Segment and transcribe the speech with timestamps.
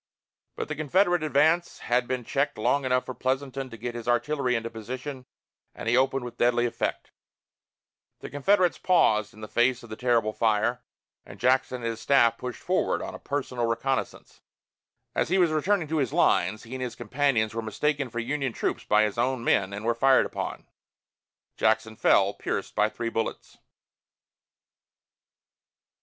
[0.55, 4.55] But the Confederate advance had been checked long enough for Pleasanton to get his artillery
[4.55, 5.27] into position,
[5.75, 7.11] and he opened with deadly effect.
[8.21, 10.81] The Confederates paused in the face of the terrible fire,
[11.23, 14.41] and Jackson and his staff pushed forward on a personal reconnoissance.
[15.13, 18.53] As he was returning to his lines, he and his companions were mistaken for Union
[18.53, 20.67] troops by his own men and were fired upon.
[21.57, 23.59] Jackson fell, pierced by three bullets.